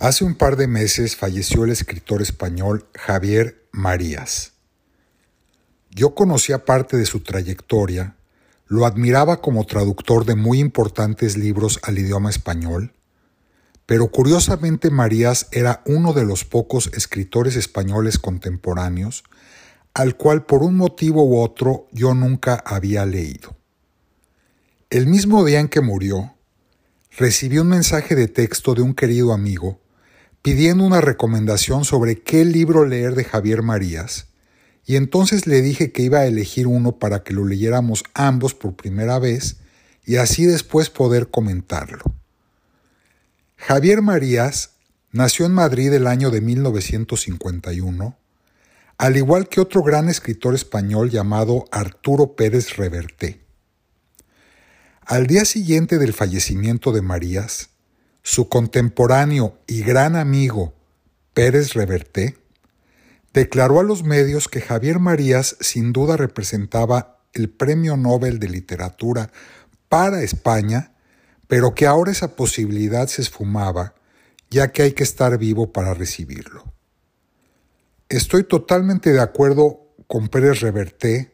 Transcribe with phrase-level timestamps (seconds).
[0.00, 4.54] Hace un par de meses falleció el escritor español Javier Marías.
[5.90, 8.16] Yo conocía parte de su trayectoria,
[8.66, 12.94] lo admiraba como traductor de muy importantes libros al idioma español,
[13.84, 19.22] pero curiosamente Marías era uno de los pocos escritores españoles contemporáneos
[19.92, 23.54] al cual por un motivo u otro yo nunca había leído.
[24.88, 26.36] El mismo día en que murió,
[27.18, 29.78] recibí un mensaje de texto de un querido amigo
[30.42, 34.28] pidiendo una recomendación sobre qué libro leer de Javier Marías,
[34.86, 38.74] y entonces le dije que iba a elegir uno para que lo leyéramos ambos por
[38.74, 39.58] primera vez
[40.04, 42.02] y así después poder comentarlo.
[43.56, 44.70] Javier Marías
[45.12, 48.16] nació en Madrid el año de 1951,
[48.96, 53.40] al igual que otro gran escritor español llamado Arturo Pérez Reverté.
[55.02, 57.70] Al día siguiente del fallecimiento de Marías,
[58.22, 60.74] su contemporáneo y gran amigo
[61.34, 62.36] Pérez Reverté
[63.32, 69.30] declaró a los medios que Javier Marías sin duda representaba el Premio Nobel de Literatura
[69.88, 70.92] para España,
[71.46, 73.94] pero que ahora esa posibilidad se esfumaba,
[74.50, 76.64] ya que hay que estar vivo para recibirlo.
[78.08, 81.32] Estoy totalmente de acuerdo con Pérez Reverté,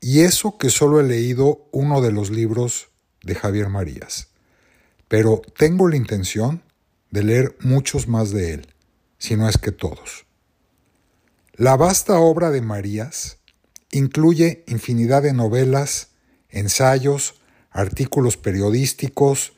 [0.00, 2.88] y eso que solo he leído uno de los libros
[3.22, 4.31] de Javier Marías
[5.12, 6.62] pero tengo la intención
[7.10, 8.74] de leer muchos más de él,
[9.18, 10.24] si no es que todos.
[11.52, 13.36] La vasta obra de Marías
[13.90, 16.12] incluye infinidad de novelas,
[16.48, 17.34] ensayos,
[17.70, 19.52] artículos periodísticos,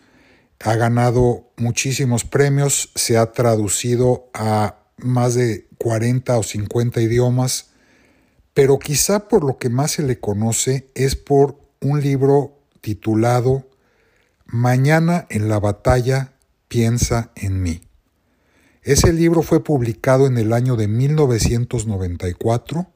[0.58, 7.70] ha ganado muchísimos premios, se ha traducido a más de 40 o 50 idiomas,
[8.54, 13.68] pero quizá por lo que más se le conoce es por un libro titulado
[14.56, 16.34] Mañana en la batalla
[16.68, 17.80] piensa en mí.
[18.84, 22.86] Ese libro fue publicado en el año de 1994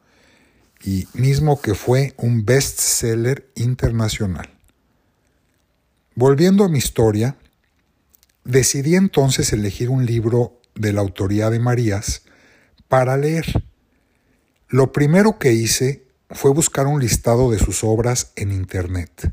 [0.84, 4.56] y mismo que fue un bestseller internacional.
[6.14, 7.36] Volviendo a mi historia,
[8.44, 12.22] decidí entonces elegir un libro de la autoría de Marías
[12.86, 13.64] para leer.
[14.68, 19.32] Lo primero que hice fue buscar un listado de sus obras en Internet.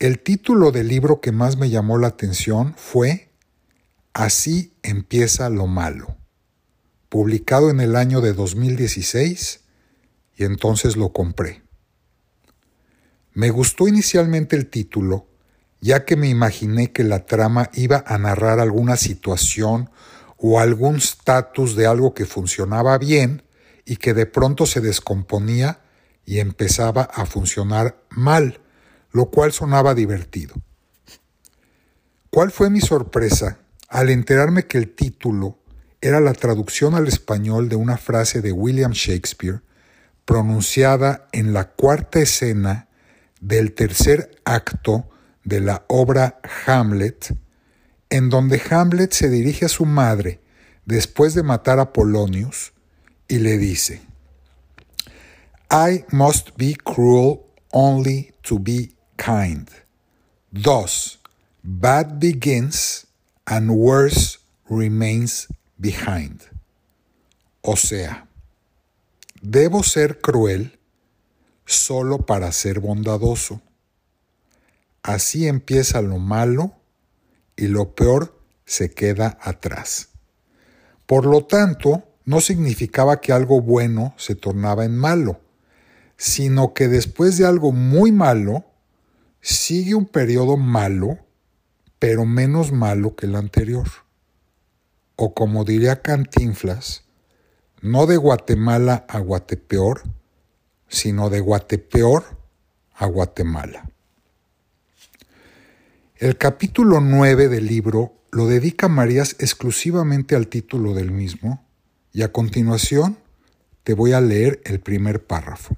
[0.00, 3.30] El título del libro que más me llamó la atención fue
[4.12, 6.16] Así empieza lo malo,
[7.08, 9.60] publicado en el año de 2016
[10.36, 11.62] y entonces lo compré.
[13.34, 15.28] Me gustó inicialmente el título,
[15.80, 19.90] ya que me imaginé que la trama iba a narrar alguna situación
[20.36, 23.44] o algún status de algo que funcionaba bien
[23.84, 25.82] y que de pronto se descomponía
[26.26, 28.60] y empezaba a funcionar mal
[29.14, 30.54] lo cual sonaba divertido.
[32.30, 33.58] ¿Cuál fue mi sorpresa
[33.88, 35.60] al enterarme que el título
[36.00, 39.62] era la traducción al español de una frase de William Shakespeare
[40.24, 42.88] pronunciada en la cuarta escena
[43.40, 45.08] del tercer acto
[45.44, 47.36] de la obra Hamlet,
[48.10, 50.40] en donde Hamlet se dirige a su madre
[50.86, 52.72] después de matar a Polonius
[53.28, 54.02] y le dice,
[55.70, 59.68] I must be cruel only to be kind.
[60.50, 61.18] Dos,
[61.62, 63.06] bad begins
[63.46, 64.38] and worse
[64.68, 65.48] remains
[65.78, 66.42] behind.
[67.62, 68.26] O sea,
[69.40, 70.78] debo ser cruel
[71.66, 73.60] solo para ser bondadoso.
[75.02, 76.74] Así empieza lo malo
[77.56, 80.08] y lo peor se queda atrás.
[81.06, 85.40] Por lo tanto, no significaba que algo bueno se tornaba en malo,
[86.16, 88.64] sino que después de algo muy malo,
[89.44, 91.18] sigue un periodo malo,
[91.98, 93.86] pero menos malo que el anterior.
[95.16, 97.04] O como diría Cantinflas,
[97.82, 100.02] no de Guatemala a Guatepeor,
[100.88, 102.24] sino de Guatepeor
[102.94, 103.90] a Guatemala.
[106.16, 111.62] El capítulo 9 del libro lo dedica Marías exclusivamente al título del mismo
[112.14, 113.18] y a continuación
[113.82, 115.76] te voy a leer el primer párrafo.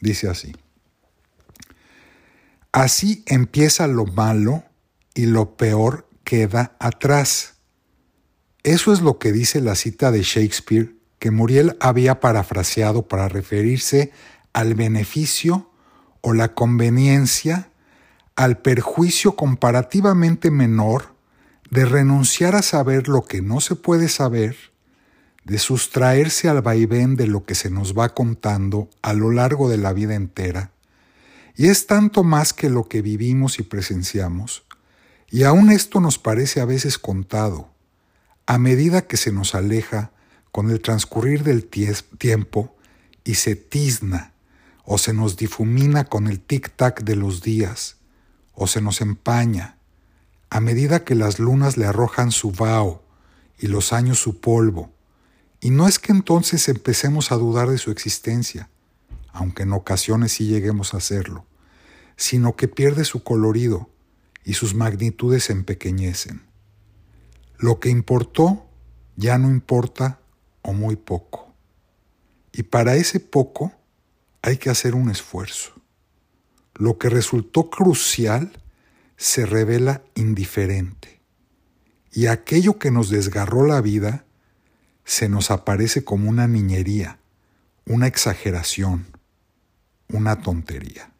[0.00, 0.52] Dice así.
[2.74, 4.64] Así empieza lo malo
[5.14, 7.54] y lo peor queda atrás.
[8.64, 14.10] Eso es lo que dice la cita de Shakespeare que Muriel había parafraseado para referirse
[14.52, 15.70] al beneficio
[16.20, 17.70] o la conveniencia,
[18.34, 21.14] al perjuicio comparativamente menor
[21.70, 24.56] de renunciar a saber lo que no se puede saber,
[25.44, 29.78] de sustraerse al vaivén de lo que se nos va contando a lo largo de
[29.78, 30.73] la vida entera,
[31.56, 34.64] y es tanto más que lo que vivimos y presenciamos,
[35.30, 37.70] Y aún esto nos parece a veces contado.
[38.46, 40.12] A medida que se nos aleja
[40.52, 42.76] con el transcurrir del tiempo
[43.24, 44.32] y se tizna
[44.84, 47.96] o se nos difumina con el tic-tac de los días
[48.52, 49.78] o se nos empaña,
[50.50, 53.02] a medida que las lunas le arrojan su vaho
[53.58, 54.92] y los años su polvo.
[55.60, 58.68] Y no es que entonces empecemos a dudar de su existencia,
[59.34, 61.44] aunque en ocasiones sí lleguemos a hacerlo,
[62.16, 63.90] sino que pierde su colorido
[64.44, 66.42] y sus magnitudes se empequeñecen.
[67.58, 68.64] Lo que importó
[69.16, 70.20] ya no importa
[70.62, 71.52] o muy poco.
[72.52, 73.72] Y para ese poco
[74.40, 75.72] hay que hacer un esfuerzo.
[76.74, 78.52] Lo que resultó crucial
[79.16, 81.20] se revela indiferente.
[82.12, 84.26] Y aquello que nos desgarró la vida
[85.04, 87.18] se nos aparece como una niñería,
[87.84, 89.13] una exageración,
[90.08, 91.10] una tontería.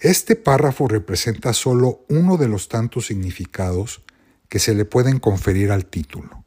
[0.00, 4.02] Este párrafo representa solo uno de los tantos significados
[4.48, 6.44] que se le pueden conferir al título.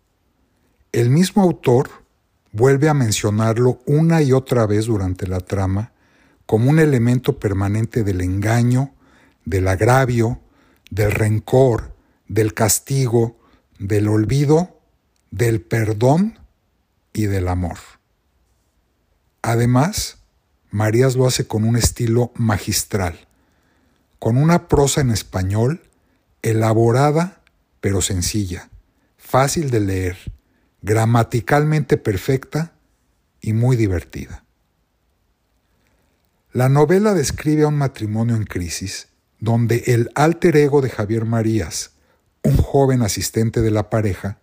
[0.91, 1.89] El mismo autor
[2.51, 5.91] vuelve a mencionarlo una y otra vez durante la trama
[6.45, 8.93] como un elemento permanente del engaño,
[9.43, 10.39] del agravio,
[10.89, 11.95] del rencor,
[12.27, 13.37] del castigo,
[13.79, 14.79] del olvido,
[15.31, 16.39] del perdón
[17.11, 17.77] y del amor.
[19.41, 20.17] Además,
[20.69, 23.27] Marías lo hace con un estilo magistral,
[24.19, 25.81] con una prosa en español
[26.41, 27.41] elaborada
[27.79, 28.69] pero sencilla,
[29.17, 30.17] fácil de leer,
[30.81, 32.73] gramaticalmente perfecta
[33.41, 34.43] y muy divertida.
[36.51, 41.91] La novela describe a un matrimonio en crisis donde el alter ego de Javier Marías,
[42.43, 44.39] un joven asistente de la pareja,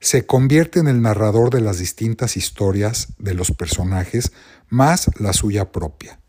[0.00, 4.32] se convierte en el narrador de las distintas historias de los personajes
[4.68, 6.20] más la suya propia.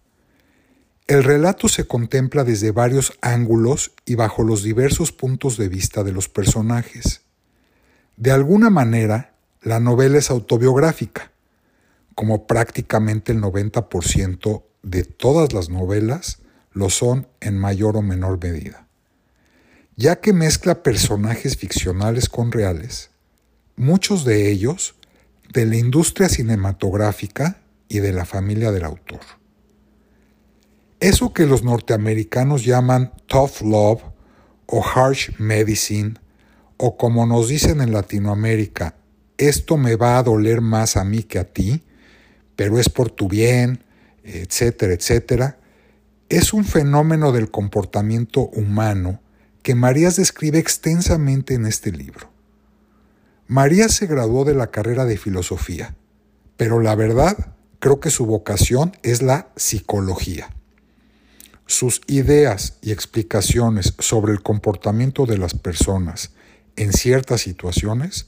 [1.07, 6.11] El relato se contempla desde varios ángulos y bajo los diversos puntos de vista de
[6.11, 7.21] los personajes.
[8.17, 11.31] De alguna manera, la novela es autobiográfica,
[12.13, 16.39] como prácticamente el 90% de todas las novelas
[16.71, 18.87] lo son en mayor o menor medida,
[19.95, 23.11] ya que mezcla personajes ficcionales con reales,
[23.77, 24.95] muchos de ellos
[25.53, 29.21] de la industria cinematográfica y de la familia del autor.
[30.99, 34.01] Eso que los norteamericanos llaman tough love
[34.65, 36.15] o harsh medicine,
[36.75, 38.95] o como nos dicen en Latinoamérica,
[39.37, 41.83] esto me va a doler más a mí que a ti,
[42.55, 43.83] pero es por tu bien,
[44.23, 45.57] etcétera, etcétera,
[46.29, 49.21] es un fenómeno del comportamiento humano
[49.61, 52.36] que Marías describe extensamente en este libro.
[53.47, 55.95] Marías se graduó de la carrera de filosofía,
[56.57, 60.49] pero la verdad creo que su vocación es la psicología.
[61.65, 66.31] Sus ideas y explicaciones sobre el comportamiento de las personas
[66.75, 68.27] en ciertas situaciones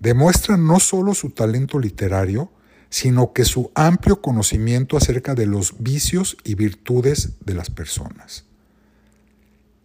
[0.00, 2.50] demuestran no solo su talento literario,
[2.90, 8.44] sino que su amplio conocimiento acerca de los vicios y virtudes de las personas.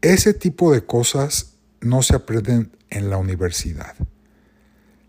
[0.02, 3.96] Ese tipo de cosas no se aprenden en la universidad.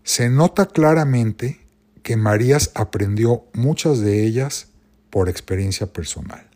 [0.03, 1.59] Se nota claramente
[2.03, 4.67] que Marías aprendió muchas de ellas
[5.09, 6.49] por experiencia personal.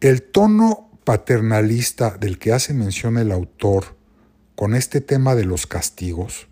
[0.00, 3.96] El tono paternalista del que hace mención el autor
[4.54, 6.48] con este tema de los castigos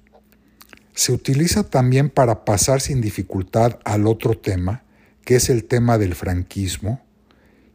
[0.94, 4.82] se utiliza también para pasar sin dificultad al otro tema,
[5.24, 7.02] que es el tema del franquismo,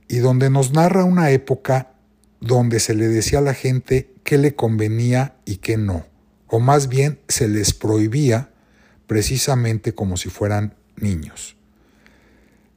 [0.07, 1.93] y donde nos narra una época
[2.39, 6.05] donde se le decía a la gente qué le convenía y qué no,
[6.55, 8.49] o más bien se les prohibía
[9.07, 11.57] precisamente como si fueran niños.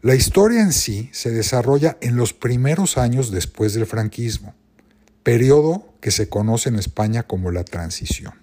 [0.03, 4.53] La historia en sí se desarrolla en los primeros años después del franquismo,
[5.23, 8.35] periodo que se conoce en España como la transición.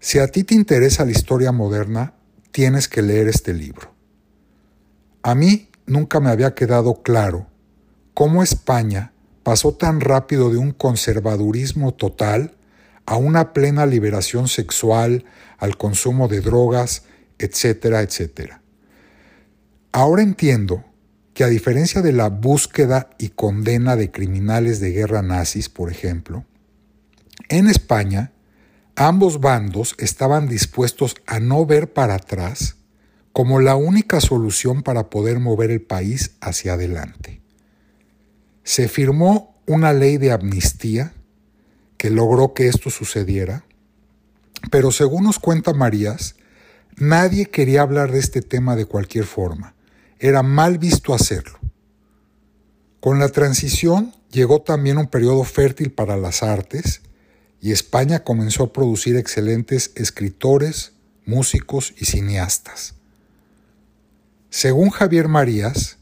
[0.00, 2.14] Si a ti te interesa la historia moderna,
[2.50, 3.92] tienes que leer este libro.
[5.22, 7.46] A mí nunca me había quedado claro
[8.14, 12.56] cómo España pasó tan rápido de un conservadurismo total
[13.06, 15.24] a una plena liberación sexual,
[15.58, 17.04] al consumo de drogas,
[17.38, 18.62] etcétera, etcétera.
[19.92, 20.84] Ahora entiendo
[21.34, 26.44] que a diferencia de la búsqueda y condena de criminales de guerra nazis, por ejemplo,
[27.48, 28.34] en España
[28.96, 32.76] Ambos bandos estaban dispuestos a no ver para atrás
[33.32, 37.40] como la única solución para poder mover el país hacia adelante.
[38.62, 41.12] Se firmó una ley de amnistía
[41.96, 43.64] que logró que esto sucediera,
[44.70, 46.36] pero según nos cuenta Marías,
[46.96, 49.74] nadie quería hablar de este tema de cualquier forma.
[50.18, 51.58] Era mal visto hacerlo.
[53.00, 57.02] Con la transición llegó también un periodo fértil para las artes
[57.60, 60.92] y España comenzó a producir excelentes escritores,
[61.24, 62.94] músicos y cineastas.
[64.50, 65.98] Según Javier Marías,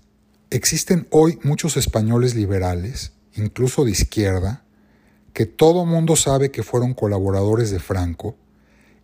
[0.50, 4.61] existen hoy muchos españoles liberales, incluso de izquierda,
[5.32, 8.36] que todo mundo sabe que fueron colaboradores de Franco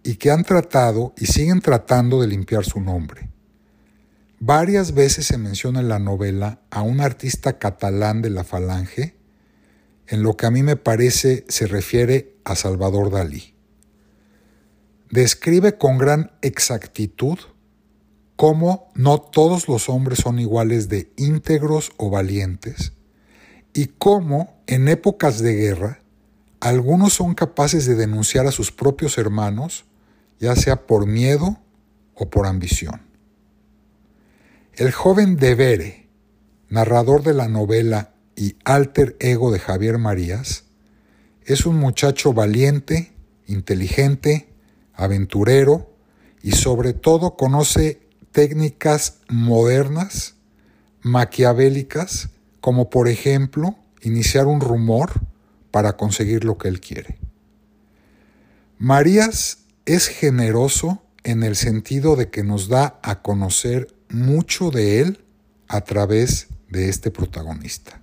[0.02, 3.28] y que han tratado y siguen tratando de limpiar su nombre.
[4.40, 9.16] Varias veces se menciona en la novela a un artista catalán de la Falange,
[10.06, 13.54] en lo que a mí me parece se refiere a Salvador Dalí.
[15.10, 17.38] Describe con gran exactitud
[18.36, 22.92] cómo no todos los hombres son iguales de íntegros o valientes,
[23.74, 26.00] y cómo en épocas de guerra
[26.60, 29.84] algunos son capaces de denunciar a sus propios hermanos,
[30.40, 31.58] ya sea por miedo
[32.14, 33.02] o por ambición.
[34.74, 36.08] El joven Devere,
[36.68, 40.64] narrador de la novela y alter ego de Javier Marías,
[41.44, 43.12] es un muchacho valiente,
[43.46, 44.48] inteligente,
[44.94, 45.90] aventurero
[46.42, 48.00] y sobre todo conoce
[48.32, 50.34] técnicas modernas,
[51.00, 55.20] maquiavélicas, como por ejemplo iniciar un rumor
[55.70, 57.18] para conseguir lo que él quiere.
[58.78, 65.24] Marías es generoso en el sentido de que nos da a conocer mucho de él
[65.68, 67.98] a través de este protagonista.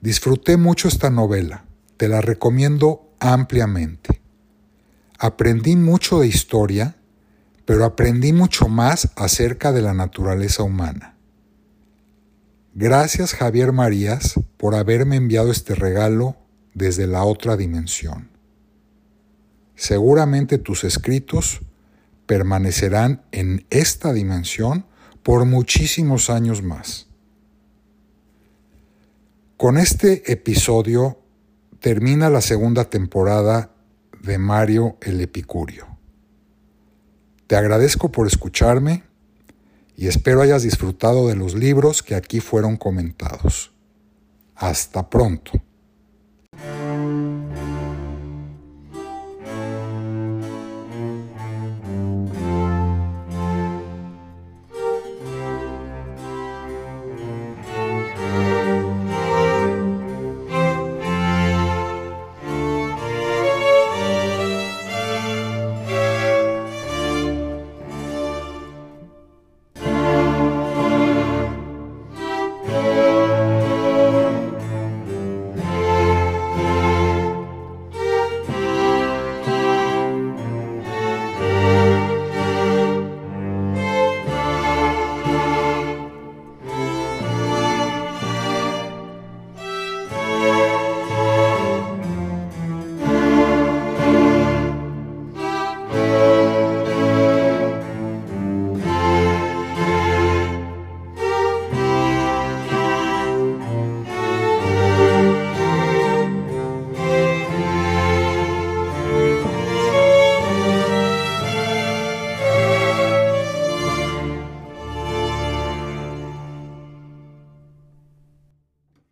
[0.00, 1.64] Disfruté mucho esta novela,
[1.96, 4.20] te la recomiendo ampliamente.
[5.18, 6.96] Aprendí mucho de historia,
[7.64, 11.15] pero aprendí mucho más acerca de la naturaleza humana.
[12.78, 16.36] Gracias Javier Marías por haberme enviado este regalo
[16.74, 18.28] desde la otra dimensión.
[19.74, 21.62] Seguramente tus escritos
[22.26, 24.84] permanecerán en esta dimensión
[25.22, 27.06] por muchísimos años más.
[29.56, 31.18] Con este episodio
[31.80, 33.70] termina la segunda temporada
[34.20, 35.86] de Mario el Epicurio.
[37.46, 39.05] Te agradezco por escucharme
[39.96, 43.72] y espero hayas disfrutado de los libros que aquí fueron comentados.
[44.54, 45.52] Hasta pronto.